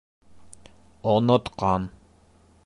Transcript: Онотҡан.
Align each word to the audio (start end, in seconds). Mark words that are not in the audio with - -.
Онотҡан. 1.11 1.87